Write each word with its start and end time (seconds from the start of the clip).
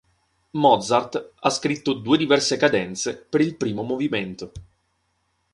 Mozart 0.53 1.33
ha 1.41 1.49
scritto 1.51 1.93
due 1.93 2.17
diverse 2.17 2.57
cadenze 2.57 3.15
per 3.15 3.39
il 3.41 3.55
primo 3.55 3.83
movimento. 3.83 4.51